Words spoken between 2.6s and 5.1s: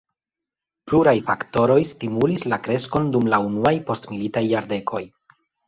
kreskon dum la unuaj postmilitaj jardekoj.